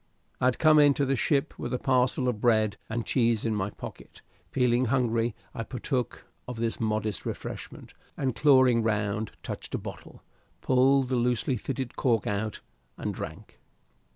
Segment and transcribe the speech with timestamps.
[0.39, 3.69] I had come into the ship with a parcel of bread and cheese in my
[3.69, 10.23] pocket: feeling hungry I partook of this modest refreshment, and clawing round touched a bottle,
[10.59, 12.61] pulled the loosely fitted cork out,
[12.97, 13.59] and drank.